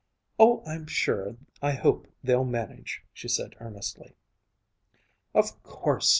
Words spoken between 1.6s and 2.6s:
I hope they'll